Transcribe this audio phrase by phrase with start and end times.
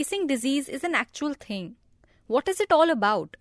[0.00, 1.76] kissing disease is an actual thing.
[2.26, 3.36] What is it all about?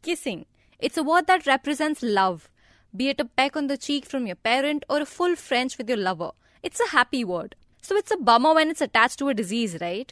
[0.00, 0.46] Kissing.
[0.78, 2.48] It's a word that represents love,
[2.96, 5.90] be it a peck on the cheek from your parent or a full French with
[5.90, 6.30] your lover.
[6.62, 7.54] It's a happy word.
[7.82, 10.10] So it's a bummer when it's attached to a disease, right?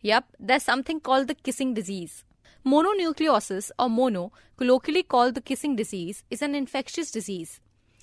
[0.00, 2.24] Yep, there's something called the kissing disease.
[2.64, 7.60] Mononucleosis, or mono, colloquially called the kissing disease, is an infectious disease.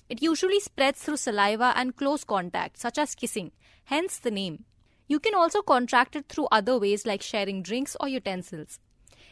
[0.10, 3.52] It usually spreads through saliva and close contact, such as kissing,
[3.86, 4.66] hence the name.
[5.08, 8.80] You can also contract it through other ways like sharing drinks or utensils.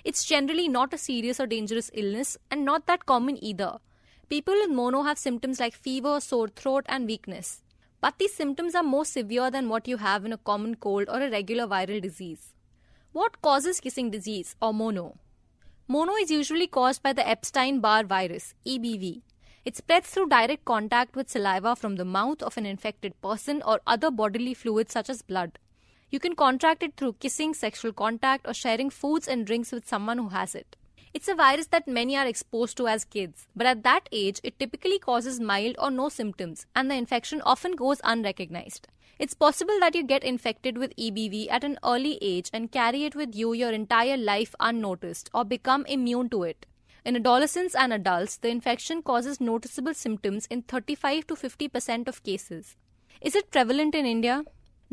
[0.03, 3.79] It's generally not a serious or dangerous illness and not that common either.
[4.29, 7.62] People with mono have symptoms like fever, sore throat, and weakness.
[8.01, 11.21] But these symptoms are more severe than what you have in a common cold or
[11.21, 12.53] a regular viral disease.
[13.13, 15.17] What causes kissing disease or mono?
[15.87, 19.21] Mono is usually caused by the Epstein Barr virus, EBV.
[19.65, 23.79] It spreads through direct contact with saliva from the mouth of an infected person or
[23.87, 25.57] other bodily fluids such as blood.
[26.13, 30.20] You can contract it through kissing, sexual contact, or sharing foods and drinks with someone
[30.20, 30.76] who has it.
[31.12, 34.60] It's a virus that many are exposed to as kids, but at that age, it
[34.60, 38.87] typically causes mild or no symptoms, and the infection often goes unrecognized.
[39.18, 43.15] It's possible that you get infected with EBV at an early age and carry it
[43.15, 46.68] with you your entire life unnoticed or become immune to it.
[47.04, 52.76] In adolescents and adults, the infection causes noticeable symptoms in 35 to 50% of cases.
[53.20, 54.43] Is it prevalent in India?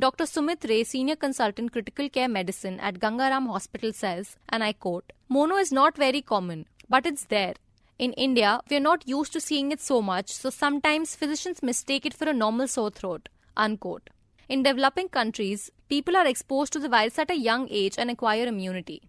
[0.00, 0.24] Dr.
[0.24, 5.56] Sumit Ray, Senior Consultant Critical Care Medicine at Gangaram Hospital says, and I quote, Mono
[5.56, 7.52] is not very common, but it's there.
[7.98, 12.06] In India, we are not used to seeing it so much, so sometimes physicians mistake
[12.06, 13.28] it for a normal sore throat.
[13.58, 14.08] Unquote.
[14.48, 18.46] In developing countries, people are exposed to the virus at a young age and acquire
[18.46, 19.02] immunity.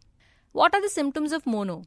[0.51, 1.83] What are the symptoms of mono?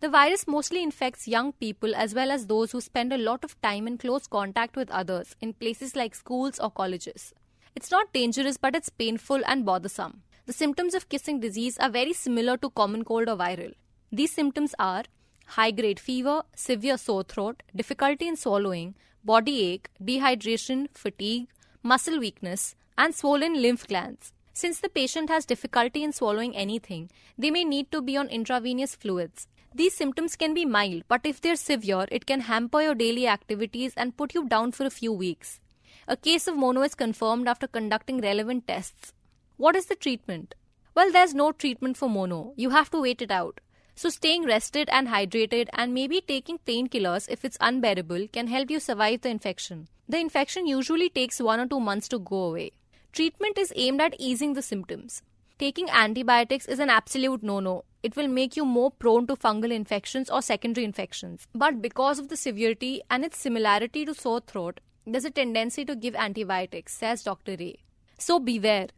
[0.00, 3.60] The virus mostly infects young people as well as those who spend a lot of
[3.62, 7.32] time in close contact with others in places like schools or colleges.
[7.74, 10.22] It's not dangerous, but it's painful and bothersome.
[10.46, 13.72] The symptoms of kissing disease are very similar to common cold or viral.
[14.10, 15.04] These symptoms are
[15.46, 21.48] high grade fever, severe sore throat, difficulty in swallowing, body ache, dehydration, fatigue,
[21.82, 24.32] muscle weakness, and swollen lymph glands.
[24.52, 28.94] Since the patient has difficulty in swallowing anything, they may need to be on intravenous
[28.94, 29.48] fluids.
[29.74, 33.94] These symptoms can be mild, but if they're severe, it can hamper your daily activities
[33.96, 35.60] and put you down for a few weeks.
[36.08, 39.12] A case of mono is confirmed after conducting relevant tests.
[39.56, 40.56] What is the treatment?
[40.96, 42.54] Well, there's no treatment for mono.
[42.56, 43.60] You have to wait it out.
[43.94, 48.80] So, staying rested and hydrated and maybe taking painkillers if it's unbearable can help you
[48.80, 49.86] survive the infection.
[50.08, 52.72] The infection usually takes one or two months to go away.
[53.12, 55.22] Treatment is aimed at easing the symptoms.
[55.58, 57.84] Taking antibiotics is an absolute no no.
[58.02, 61.46] It will make you more prone to fungal infections or secondary infections.
[61.54, 65.96] But because of the severity and its similarity to sore throat, there's a tendency to
[65.96, 67.56] give antibiotics, says Dr.
[67.58, 67.78] Ray.
[68.18, 68.88] So beware.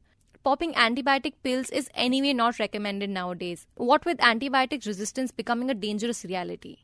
[0.42, 6.25] Popping antibiotic pills is anyway not recommended nowadays, what with antibiotic resistance becoming a dangerous
[6.25, 6.78] reality.